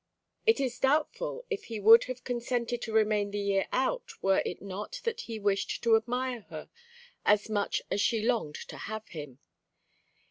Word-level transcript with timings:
It 0.47 0.59
is 0.59 0.79
doubtful 0.79 1.45
if 1.51 1.65
he 1.65 1.79
would 1.79 2.05
have 2.05 2.23
consented 2.23 2.81
to 2.81 2.91
remain 2.91 3.29
the 3.29 3.37
year 3.37 3.67
out 3.71 4.13
were 4.23 4.41
it 4.47 4.59
not 4.59 4.99
that 5.03 5.21
he 5.21 5.37
wished 5.37 5.83
to 5.83 5.95
admire 5.95 6.41
her 6.49 6.69
as 7.23 7.51
much 7.51 7.83
as 7.91 8.01
she 8.01 8.23
longed 8.23 8.55
to 8.69 8.77
have 8.77 9.09
him. 9.09 9.37